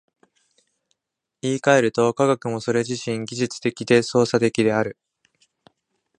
[1.43, 4.97] 言い換えると、科学もそれ自身技術的で操作的である。